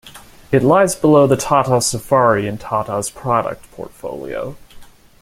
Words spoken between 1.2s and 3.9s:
the Tata Safari in Tata's product